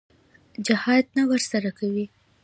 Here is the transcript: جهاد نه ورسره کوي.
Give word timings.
جهاد 0.65 1.05
نه 1.17 1.23
ورسره 1.29 1.69
کوي. 1.79 2.05